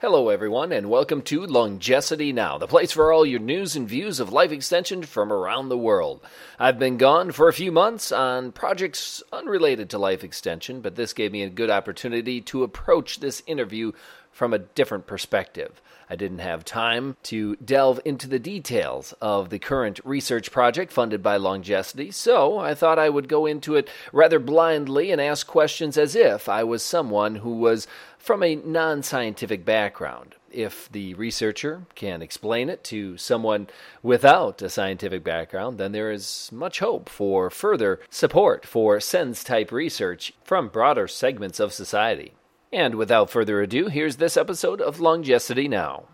[0.00, 4.18] Hello, everyone, and welcome to Longevity Now, the place for all your news and views
[4.18, 6.22] of life extension from around the world.
[6.58, 11.12] I've been gone for a few months on projects unrelated to life extension, but this
[11.12, 13.92] gave me a good opportunity to approach this interview
[14.32, 15.80] from a different perspective.
[16.12, 21.22] I didn't have time to delve into the details of the current research project funded
[21.22, 25.96] by Longecity, so I thought I would go into it rather blindly and ask questions
[25.96, 27.86] as if I was someone who was
[28.18, 30.34] from a non scientific background.
[30.50, 33.68] If the researcher can explain it to someone
[34.02, 39.70] without a scientific background, then there is much hope for further support for SENS type
[39.70, 42.32] research from broader segments of society.
[42.72, 46.04] And without further ado, here's this episode of Longevity Now.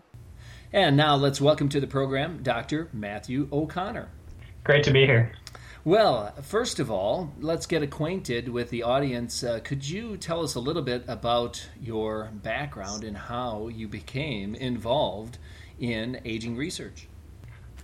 [0.73, 2.89] And now let's welcome to the program Dr.
[2.91, 4.09] Matthew O'Connor.
[4.63, 5.33] Great to be here.
[5.85, 9.43] Well, first of all, let's get acquainted with the audience.
[9.43, 14.55] Uh, could you tell us a little bit about your background and how you became
[14.55, 15.37] involved
[15.79, 17.07] in aging research?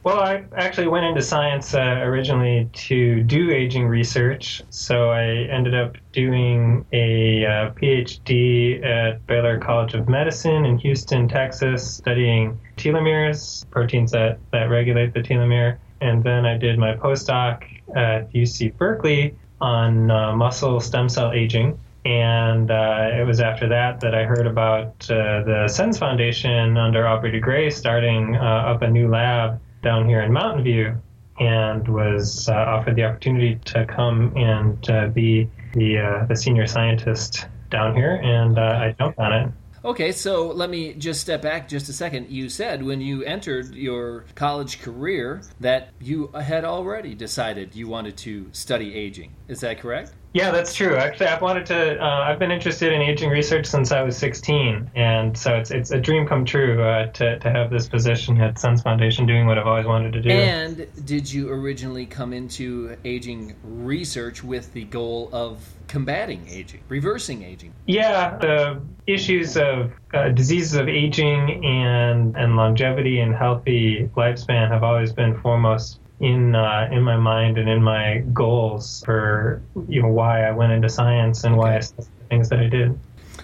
[0.04, 4.62] Well, I actually went into science uh, originally to do aging research.
[4.70, 11.30] So I ended up doing a uh, PhD at Baylor College of Medicine in Houston,
[11.30, 15.78] Texas, studying telomeres, proteins that, that regulate the telomere.
[16.02, 17.64] And then I did my postdoc
[17.95, 21.80] at UC Berkeley on uh, muscle stem cell aging.
[22.04, 27.08] And uh, it was after that that I heard about uh, the SENS Foundation under
[27.08, 30.95] Aubrey de Grey starting uh, up a new lab down here in Mountain View
[31.39, 37.48] and was uh, offered the opportunity to come and uh, be the, the senior scientist
[37.70, 38.16] down here.
[38.23, 39.52] And I jumped on it.
[39.86, 42.30] Okay, so let me just step back just a second.
[42.30, 48.16] You said when you entered your college career that you had already decided you wanted
[48.20, 49.34] to study aging.
[49.50, 50.14] Is that correct?
[50.34, 50.98] Yeah, that's true.
[50.98, 52.03] Actually, I've wanted to.
[52.03, 55.92] Uh, I've been interested in aging research since I was 16, and so it's it's
[55.92, 59.59] a dream come true uh, to to have this position at SENS Foundation, doing what
[59.59, 60.31] I've always wanted to do.
[60.31, 67.44] And did you originally come into aging research with the goal of combating aging, reversing
[67.44, 67.71] aging?
[67.86, 74.82] Yeah, the issues of uh, diseases of aging and and longevity and healthy lifespan have
[74.82, 80.08] always been foremost in uh, in my mind and in my goals for you know
[80.08, 82.98] why I went into science and why I the things that I did.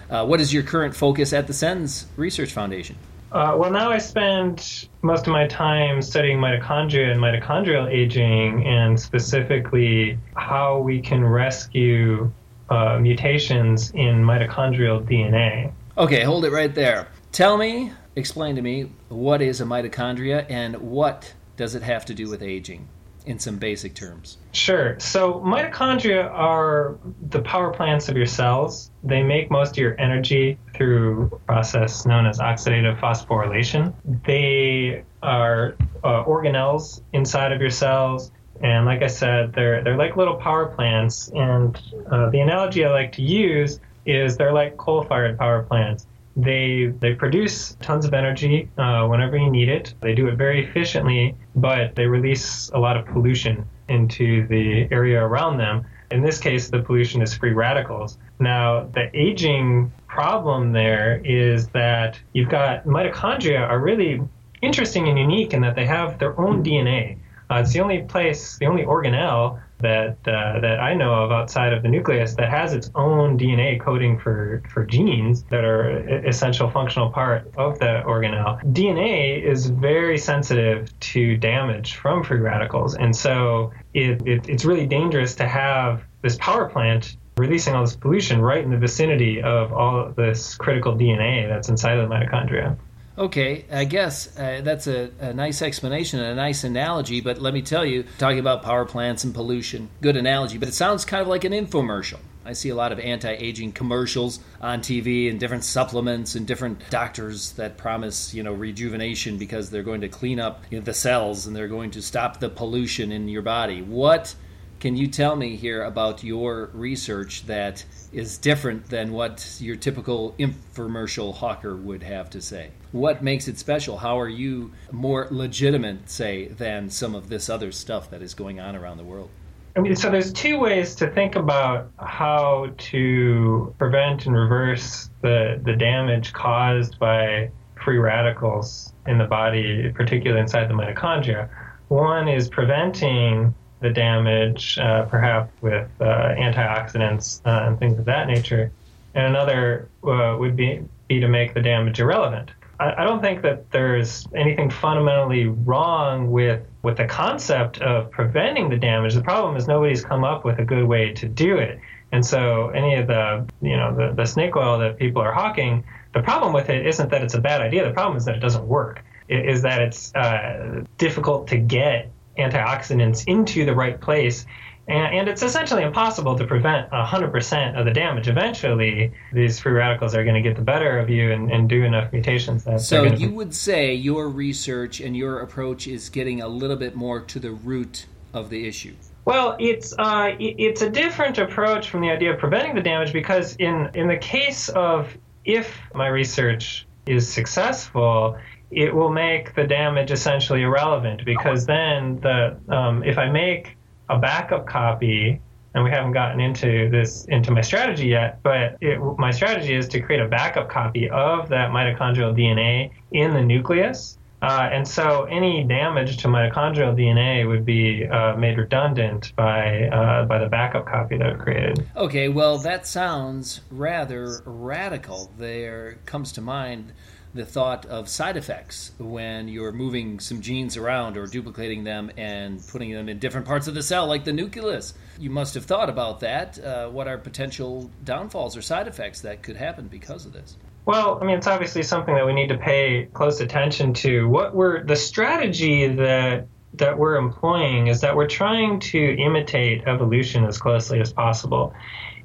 [0.08, 2.96] Uh, what is your current focus at the SENS Research Foundation?
[3.32, 8.98] Uh, well, now I spend most of my time studying mitochondria and mitochondrial aging, and
[8.98, 12.32] specifically how we can rescue
[12.70, 15.72] uh, mutations in mitochondrial DNA.
[15.98, 17.08] Okay, hold it right there.
[17.30, 22.14] Tell me, explain to me, what is a mitochondria and what does it have to
[22.14, 22.88] do with aging
[23.26, 24.38] in some basic terms?
[24.52, 24.98] Sure.
[24.98, 26.96] So, mitochondria are
[27.28, 28.90] the power plants of your cells.
[29.04, 33.92] They make most of your energy through a process known as oxidative phosphorylation.
[34.24, 38.32] They are uh, organelles inside of your cells.
[38.62, 41.28] And like I said, they're, they're like little power plants.
[41.34, 41.78] And
[42.10, 46.06] uh, the analogy I like to use is they're like coal fired power plants.
[46.36, 49.94] They they produce tons of energy uh, whenever you need it.
[50.00, 55.22] They do it very efficiently, but they release a lot of pollution into the area
[55.22, 55.84] around them.
[56.10, 58.18] In this case, the pollution is free radicals.
[58.38, 64.20] Now, the aging problem there is that you've got mitochondria are really
[64.62, 67.18] interesting and unique in that they have their own DNA.
[67.50, 71.72] Uh, it's the only place, the only organelle that uh, that I know of outside
[71.72, 76.70] of the nucleus that has its own DNA coding for for genes that are essential
[76.70, 78.62] functional part of the organelle.
[78.72, 84.86] DNA is very sensitive to damage from free radicals, and so it, it it's really
[84.86, 89.72] dangerous to have this power plant releasing all this pollution right in the vicinity of
[89.72, 92.76] all this critical DNA that's inside of the mitochondria.
[93.18, 97.52] Okay, I guess uh, that's a, a, nice explanation and a nice analogy, but let
[97.52, 101.20] me tell you, talking about power plants and pollution, good analogy, but it sounds kind
[101.20, 102.20] of like an infomercial.
[102.44, 106.88] I see a lot of anti aging commercials on TV and different supplements and different
[106.88, 110.94] doctors that promise, you know, rejuvenation because they're going to clean up you know, the
[110.94, 113.82] cells and they're going to stop the pollution in your body.
[113.82, 114.34] What
[114.80, 120.34] can you tell me here about your research that is different than what your typical
[120.38, 122.70] infomercial hawker would have to say?
[122.90, 123.98] What makes it special?
[123.98, 128.58] How are you more legitimate, say, than some of this other stuff that is going
[128.58, 129.28] on around the world?
[129.76, 135.60] I mean, so there's two ways to think about how to prevent and reverse the,
[135.62, 137.50] the damage caused by
[137.84, 141.50] free radicals in the body, particularly inside the mitochondria.
[141.88, 148.26] One is preventing the damage, uh, perhaps with uh, antioxidants uh, and things of that
[148.26, 148.70] nature.
[149.14, 152.50] and another uh, would be, be to make the damage irrelevant.
[152.78, 158.70] I, I don't think that there's anything fundamentally wrong with with the concept of preventing
[158.70, 159.14] the damage.
[159.14, 161.78] The problem is nobody's come up with a good way to do it.
[162.12, 165.84] And so any of the you know the, the snake oil that people are hawking,
[166.14, 167.84] the problem with it isn't that it's a bad idea.
[167.84, 169.04] The problem is that it doesn't work.
[169.28, 174.46] It is that it's uh, difficult to get antioxidants into the right place
[174.90, 178.26] and, and it's essentially impossible to prevent 100% of the damage.
[178.26, 181.84] Eventually, these free radicals are going to get the better of you and, and do
[181.84, 182.80] enough mutations that.
[182.80, 186.96] So you be- would say your research and your approach is getting a little bit
[186.96, 188.94] more to the root of the issue.
[189.24, 193.54] Well, it's uh, it's a different approach from the idea of preventing the damage because
[193.56, 198.38] in in the case of if my research is successful,
[198.70, 203.76] it will make the damage essentially irrelevant because then the um, if I make
[204.08, 205.40] a backup copy
[205.74, 209.88] and we haven't gotten into this into my strategy yet but it, my strategy is
[209.88, 215.24] to create a backup copy of that mitochondrial dna in the nucleus uh, and so
[215.24, 220.86] any damage to mitochondrial DNA would be uh, made redundant by uh, by the backup
[220.86, 221.86] copy that I've created.
[221.94, 225.30] Okay, well that sounds rather radical.
[225.36, 226.92] There comes to mind
[227.32, 232.60] the thought of side effects when you're moving some genes around or duplicating them and
[232.68, 234.94] putting them in different parts of the cell, like the nucleus.
[235.18, 236.58] You must have thought about that.
[236.58, 240.56] Uh, what are potential downfalls or side effects that could happen because of this?
[240.86, 244.28] Well, I mean, it's obviously something that we need to pay close attention to.
[244.28, 250.44] What we're the strategy that that we're employing is that we're trying to imitate evolution
[250.44, 251.74] as closely as possible,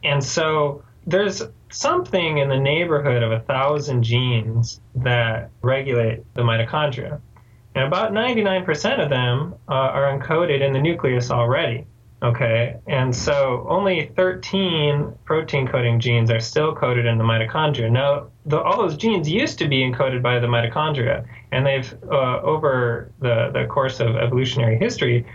[0.04, 7.20] and so there's something in the neighborhood of a thousand genes that regulate the mitochondria.
[7.76, 11.86] And about 99% of them uh, are encoded in the nucleus already.
[12.24, 17.92] Okay, and so only 13 protein coding genes are still coded in the mitochondria.
[17.92, 22.42] Now, the, all those genes used to be encoded by the mitochondria, and they've, uh,
[22.42, 25.26] over the, the course of evolutionary history,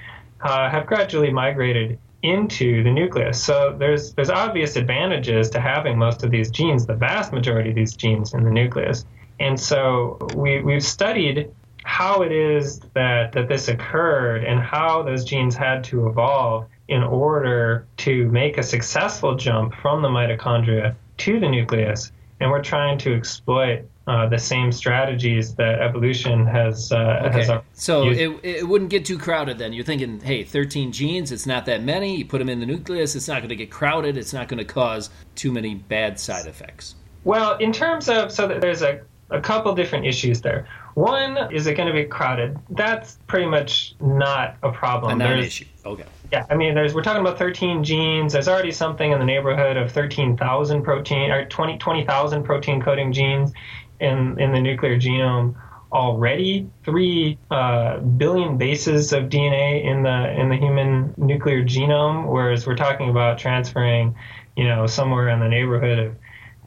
[0.41, 3.43] uh, have gradually migrated into the nucleus.
[3.43, 7.77] So there's there's obvious advantages to having most of these genes, the vast majority of
[7.77, 9.05] these genes in the nucleus.
[9.39, 11.51] And so we we've studied
[11.85, 17.03] how it is that that this occurred and how those genes had to evolve in
[17.03, 22.13] order to make a successful jump from the mitochondria to the nucleus.
[22.41, 26.91] And we're trying to exploit uh, the same strategies that evolution has.
[26.91, 27.45] Uh, okay.
[27.45, 29.73] has so it, it wouldn't get too crowded then.
[29.73, 32.17] You're thinking, hey, 13 genes, it's not that many.
[32.17, 34.17] You put them in the nucleus, it's not going to get crowded.
[34.17, 36.97] It's not going to cause too many bad side effects.
[37.23, 40.67] Well, in terms of, so there's a, a couple different issues there.
[40.95, 42.59] One, is it going to be crowded?
[42.71, 45.21] That's pretty much not a problem.
[45.21, 45.67] A non-issue.
[45.87, 46.05] Okay.
[46.33, 48.33] Yeah, I mean, there's we're talking about 13 genes.
[48.33, 53.53] There's already something in the neighborhood of 13,000 protein or 20 20,000 protein coding genes
[54.01, 55.55] in, in the nuclear genome
[55.93, 56.69] already.
[56.85, 62.77] Three uh, billion bases of DNA in the in the human nuclear genome, whereas we're
[62.77, 64.15] talking about transferring,
[64.57, 66.17] you know, somewhere in the neighborhood of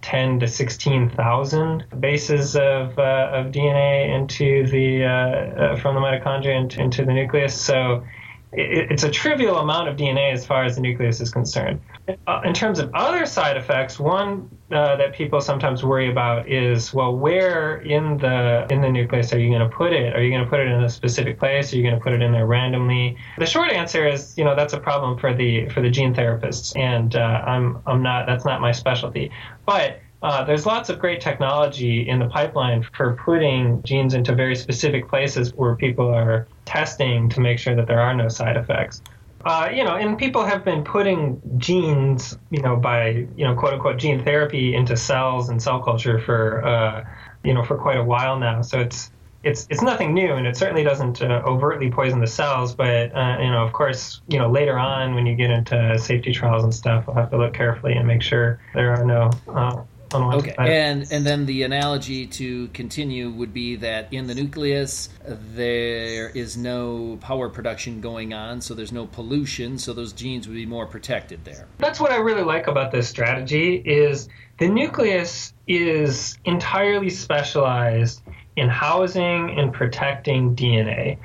[0.02, 6.60] 10 to 16,000 bases of, uh, of DNA into the uh, uh, from the mitochondria
[6.60, 7.60] into, into the nucleus.
[7.60, 8.04] So
[8.56, 11.80] it's a trivial amount of DNA as far as the nucleus is concerned.
[12.28, 16.94] Uh, in terms of other side effects, one uh, that people sometimes worry about is,
[16.94, 20.16] well, where in the in the nucleus are you going to put it?
[20.16, 21.74] Are you going to put it in a specific place?
[21.74, 23.18] Are you going to put it in there randomly?
[23.38, 26.78] The short answer is, you know, that's a problem for the for the gene therapists,
[26.78, 29.32] and uh, I'm I'm not that's not my specialty,
[29.66, 30.00] but.
[30.22, 35.10] Uh, there's lots of great technology in the pipeline for putting genes into very specific
[35.10, 39.02] places where people are testing to make sure that there are no side effects.
[39.46, 43.74] Uh, you know, and people have been putting genes, you know, by you know, quote
[43.74, 47.06] unquote, gene therapy into cells and cell culture for, uh,
[47.44, 48.62] you know, for quite a while now.
[48.62, 49.12] So it's
[49.44, 52.74] it's it's nothing new, and it certainly doesn't uh, overtly poison the cells.
[52.74, 56.32] But uh, you know, of course, you know, later on when you get into safety
[56.32, 59.82] trials and stuff, we'll have to look carefully and make sure there are no uh,
[60.14, 66.30] Okay, and and then the analogy to continue would be that in the nucleus there
[66.30, 70.66] is no power production going on, so there's no pollution, so those genes would be
[70.66, 71.68] more protected there.
[71.78, 78.22] That's what I really like about this strategy is the nucleus is entirely specialized
[78.56, 81.18] in housing and protecting DNA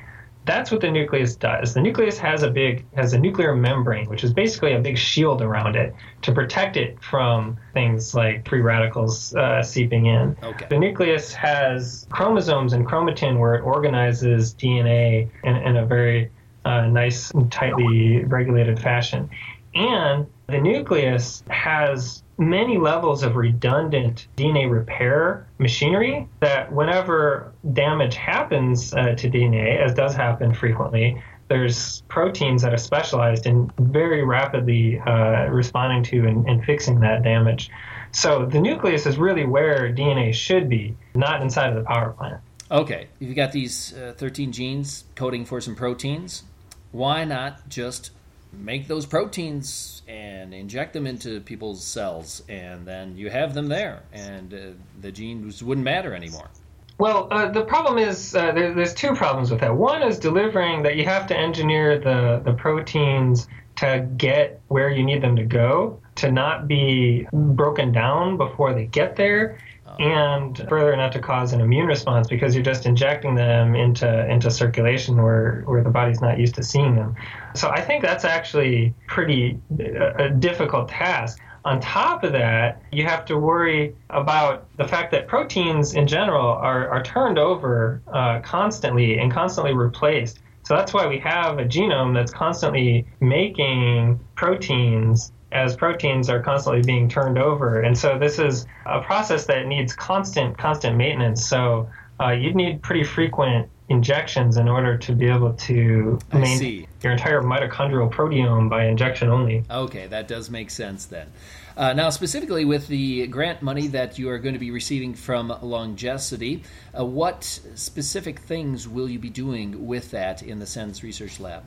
[0.45, 1.73] that's what the nucleus does.
[1.73, 5.41] The nucleus has a big has a nuclear membrane, which is basically a big shield
[5.41, 5.93] around it
[6.23, 10.35] to protect it from things like free radicals uh, seeping in.
[10.41, 10.65] Okay.
[10.69, 16.31] The nucleus has chromosomes and chromatin where it organizes DNA in, in a very
[16.65, 19.29] uh, nice, tightly regulated fashion,
[19.75, 28.93] and the nucleus has many levels of redundant DNA repair machinery that whenever damage happens
[28.93, 34.99] uh, to DNA, as does happen frequently, there's proteins that are specialized in very rapidly
[34.99, 37.71] uh, responding to and, and fixing that damage.
[38.11, 42.41] So the nucleus is really where DNA should be, not inside of the power plant.
[42.71, 46.43] Okay, you've got these uh, 13 genes coding for some proteins.
[46.91, 48.11] Why not just
[48.51, 54.03] make those proteins and inject them into people's cells, and then you have them there,
[54.11, 54.57] and uh,
[55.01, 56.49] the genes wouldn't matter anymore?
[56.97, 59.75] Well, uh, the problem is uh, there, there's two problems with that.
[59.75, 65.03] One is delivering that you have to engineer the, the proteins to get where you
[65.03, 69.59] need them to go, to not be broken down before they get there,
[69.99, 74.51] and further not to cause an immune response because you're just injecting them into into
[74.51, 77.15] circulation where where the body's not used to seeing them.
[77.55, 81.39] So I think that's actually pretty a, a difficult task.
[81.65, 86.47] On top of that, you have to worry about the fact that proteins in general
[86.47, 90.39] are, are turned over uh, constantly and constantly replaced.
[90.63, 96.81] So that's why we have a genome that's constantly making proteins as proteins are constantly
[96.81, 97.81] being turned over.
[97.81, 101.45] And so this is a process that needs constant, constant maintenance.
[101.45, 101.89] So
[102.19, 107.41] uh, you'd need pretty frequent injections in order to be able to maintain your entire
[107.41, 109.63] mitochondrial proteome by injection only.
[109.69, 111.27] Okay, that does make sense then.
[111.75, 115.49] Uh, now, specifically with the grant money that you are going to be receiving from
[115.49, 116.63] Longecity,
[116.97, 121.63] uh, what specific things will you be doing with that in the SENS Research Lab?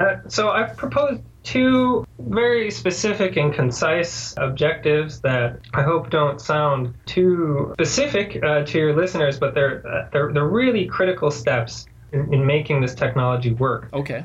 [0.00, 6.94] Uh, so I've proposed two very specific and concise objectives that I hope don't sound
[7.06, 12.32] too specific uh, to your listeners, but they're, uh, they're, they're really critical steps in,
[12.32, 13.88] in making this technology work.
[13.92, 14.24] Okay.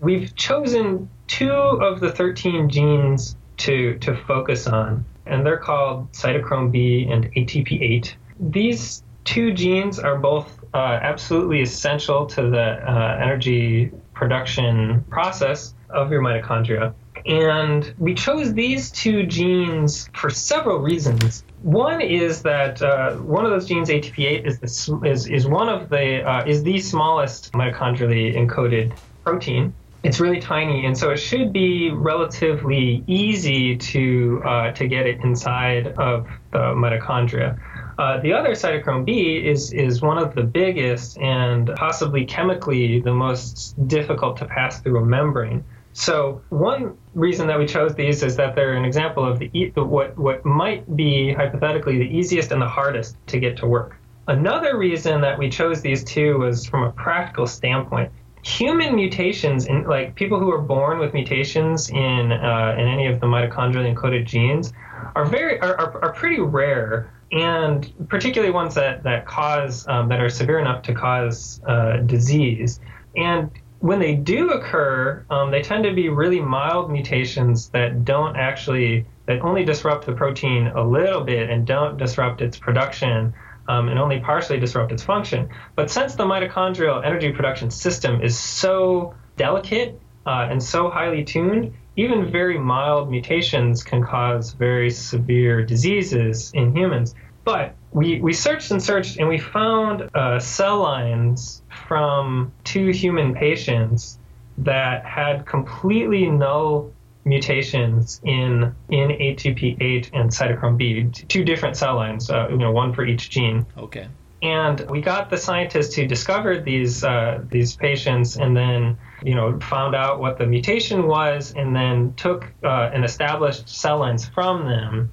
[0.00, 6.70] We've chosen two of the 13 genes to, to focus on, and they're called cytochrome
[6.70, 8.14] B and ATP8.
[8.38, 16.10] These two genes are both uh, absolutely essential to the uh, energy production process of
[16.10, 16.92] your mitochondria.
[17.24, 21.44] And we chose these two genes for several reasons.
[21.62, 25.88] One is that uh, one of those genes, ATP8, is the, is is one of
[25.88, 29.72] the uh, is the smallest mitochondrially encoded protein.
[30.04, 35.20] It's really tiny, and so it should be relatively easy to uh, to get it
[35.24, 37.58] inside of the mitochondria.
[37.98, 43.12] Uh, the other cytochrome B is is one of the biggest and possibly chemically the
[43.12, 45.64] most difficult to pass through a membrane.
[45.94, 50.16] So one reason that we chose these is that they're an example of the what
[50.16, 53.96] what might be hypothetically the easiest and the hardest to get to work.
[54.28, 58.12] Another reason that we chose these two was from a practical standpoint.
[58.42, 63.18] Human mutations, in like people who are born with mutations in uh, in any of
[63.18, 64.72] the mitochondrially encoded genes,
[65.14, 70.20] are very are, are, are pretty rare and particularly ones that that cause um, that
[70.20, 72.80] are severe enough to cause uh, disease.
[73.16, 73.50] And
[73.80, 79.06] when they do occur, um, they tend to be really mild mutations that don't actually
[79.26, 83.34] that only disrupt the protein a little bit and don't disrupt its production.
[83.70, 85.50] Um, and only partially disrupt its function.
[85.74, 91.74] But since the mitochondrial energy production system is so delicate uh, and so highly tuned,
[91.98, 97.16] even very mild mutations can cause very severe diseases in humans.
[97.44, 103.34] But we, we searched and searched and we found uh, cell lines from two human
[103.34, 104.20] patients
[104.58, 106.92] that had completely no
[107.24, 112.92] mutations in in ATP8 and cytochrome B, two different cell lines, uh, you know, one
[112.92, 113.66] for each gene.
[113.76, 114.06] Okay.
[114.42, 119.58] And we got the scientists who discovered these uh, these patients, and then you know
[119.58, 124.64] found out what the mutation was, and then took uh, and established cell lines from
[124.64, 125.10] them.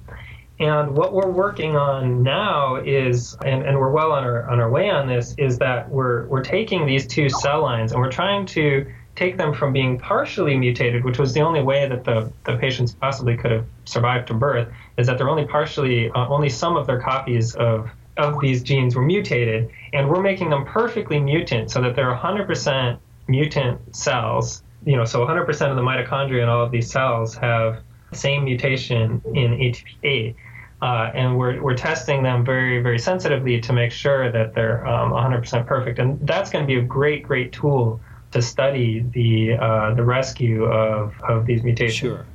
[0.58, 4.70] And what we're working on now is, and, and we're well on our on our
[4.70, 8.46] way on this, is that we're we're taking these two cell lines and we're trying
[8.46, 12.56] to take them from being partially mutated, which was the only way that the, the
[12.58, 14.68] patients possibly could have survived to birth,
[14.98, 18.94] is that they're only partially, uh, only some of their copies of of these genes
[18.94, 24.62] were mutated, and we're making them perfectly mutant so that they're 100% mutant cells.
[24.84, 28.44] You know, so 100% of the mitochondria in all of these cells have the same
[28.44, 30.34] mutation in ATP8.
[30.82, 35.10] Uh, and we're, we're testing them very, very sensitively to make sure that they're um,
[35.10, 35.98] 100% perfect.
[35.98, 37.98] And that's going to be a great, great tool
[38.32, 41.96] to study the, uh, the rescue of, of these mutations.
[41.96, 42.26] Sure.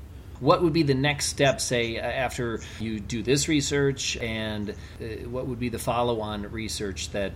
[0.41, 5.47] What would be the next step, say, after you do this research, and uh, what
[5.47, 7.33] would be the follow on research that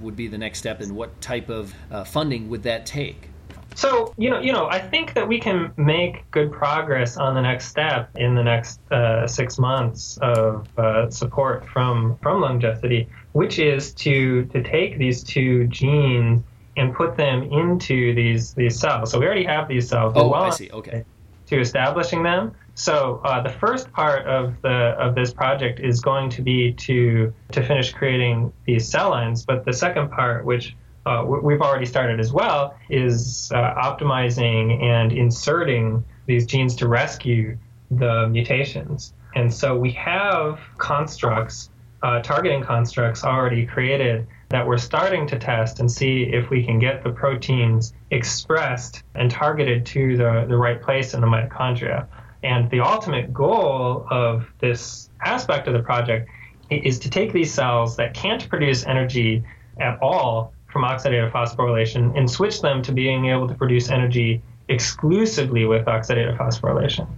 [0.00, 3.28] would be the next step, and what type of uh, funding would that take?
[3.74, 7.42] So you know, you know, I think that we can make good progress on the
[7.42, 13.58] next step in the next uh, six months of uh, support from from Longecity, which
[13.58, 16.42] is to to take these two genes
[16.76, 19.10] and put them into these these cells.
[19.10, 20.12] So we already have these cells.
[20.16, 20.70] Oh, I see.
[20.70, 21.04] Okay.
[21.46, 22.52] To establishing them.
[22.74, 27.32] So uh, the first part of the of this project is going to be to
[27.52, 30.74] to finish creating these cell lines, but the second part, which
[31.06, 37.58] uh, we've already started as well, is uh, optimizing and inserting these genes to rescue
[37.90, 39.12] the mutations.
[39.34, 41.70] And so we have constructs,
[42.02, 46.78] uh, targeting constructs already created that we're starting to test and see if we can
[46.78, 52.06] get the proteins expressed and targeted to the, the right place in the mitochondria.
[52.44, 56.30] And the ultimate goal of this aspect of the project
[56.70, 59.42] is to take these cells that can't produce energy
[59.78, 65.64] at all from oxidative phosphorylation and switch them to being able to produce energy exclusively
[65.64, 67.08] with oxidative phosphorylation.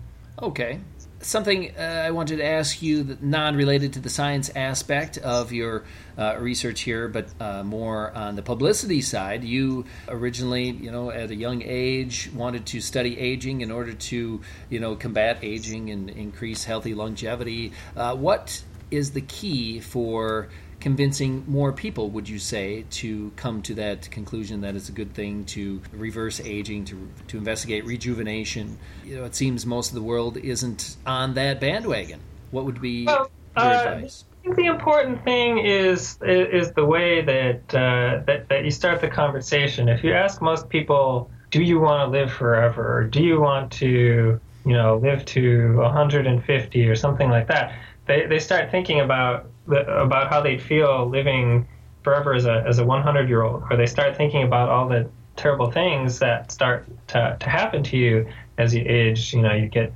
[0.41, 0.81] Okay.
[1.21, 5.85] Something uh, I wanted to ask you, non related to the science aspect of your
[6.19, 9.43] uh, research here, but uh, more on the publicity side.
[9.43, 14.41] You originally, you know, at a young age, wanted to study aging in order to,
[14.69, 17.73] you know, combat aging and increase healthy longevity.
[17.97, 20.49] Uh, what is the key for
[20.81, 25.15] convincing more people, would you say, to come to that conclusion that it's a good
[25.15, 28.79] thing to reverse aging, to, to investigate rejuvenation?
[29.05, 32.21] You know, it seems most of the world isn't on that bandwagon.
[32.51, 34.25] What would be well, your uh, advice?
[34.31, 39.01] I think the important thing is is the way that, uh, that that you start
[39.01, 39.89] the conversation.
[39.89, 43.73] If you ask most people, "Do you want to live forever?" or "Do you want
[43.73, 47.73] to, you know, live to 150 or something like that?"
[48.07, 51.67] They they start thinking about about how they'd feel living
[52.03, 55.09] forever as a as a 100 year old, or they start thinking about all the
[55.37, 58.27] terrible things that start to, to happen to you
[58.59, 59.35] as you age.
[59.35, 59.93] You know, you get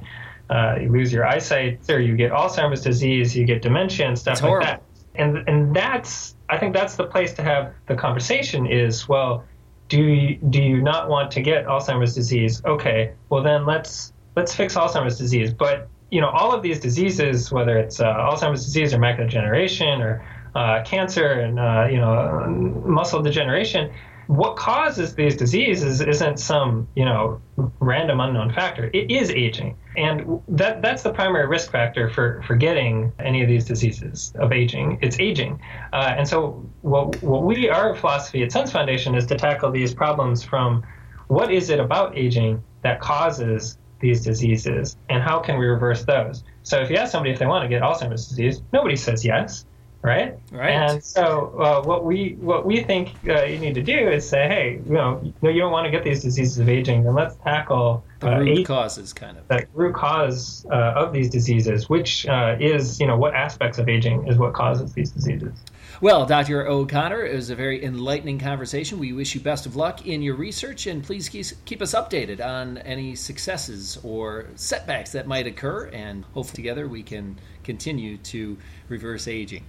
[0.51, 4.43] uh, you lose your eyesight, or you get Alzheimer's disease, you get dementia and stuff
[4.43, 4.83] like that.
[5.15, 8.67] And and that's I think that's the place to have the conversation.
[8.67, 9.45] Is well,
[9.89, 12.63] do you, do you not want to get Alzheimer's disease?
[12.65, 15.53] Okay, well then let's let's fix Alzheimer's disease.
[15.53, 20.03] But you know, all of these diseases, whether it's uh, Alzheimer's disease or macular degeneration
[20.03, 22.45] or uh, cancer and uh, you know
[22.85, 23.93] muscle degeneration,
[24.27, 27.41] what causes these diseases isn't some you know
[27.81, 28.91] random unknown factor.
[28.93, 33.49] It is aging, and that that's the primary risk factor for for getting any of
[33.49, 34.99] these diseases of aging.
[35.03, 35.61] It's aging,
[35.93, 39.95] uh, and so what what we our philosophy at SENS Foundation is to tackle these
[39.95, 40.85] problems from
[41.29, 46.45] what is it about aging that causes these diseases and how can we reverse those?
[46.63, 49.65] So if you ask somebody if they want to get Alzheimer's disease, nobody says yes,
[50.03, 50.39] right?
[50.53, 50.71] Right.
[50.71, 54.49] And so uh, what we what we think uh, you need to do is say,
[54.49, 58.05] hey, you know, you don't want to get these diseases of aging, then let's tackle
[58.21, 62.57] the root uh, causes, kind of the root cause uh, of these diseases, which uh,
[62.61, 65.53] is you know what aspects of aging is what causes these diseases.
[66.01, 66.67] Well, Dr.
[66.67, 68.99] O'Connor, it was a very enlightening conversation.
[68.99, 72.79] We wish you best of luck in your research and please keep us updated on
[72.79, 75.91] any successes or setbacks that might occur.
[75.93, 78.57] And hopefully, together we can continue to
[78.89, 79.67] reverse aging.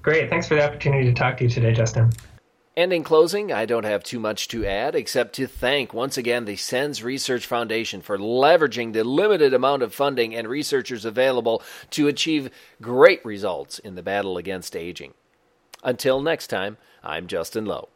[0.00, 0.30] Great.
[0.30, 2.12] Thanks for the opportunity to talk to you today, Justin.
[2.78, 6.44] And in closing, I don't have too much to add except to thank once again
[6.44, 11.60] the SENS Research Foundation for leveraging the limited amount of funding and researchers available
[11.90, 15.14] to achieve great results in the battle against aging.
[15.82, 17.88] Until next time, I'm Justin Loew.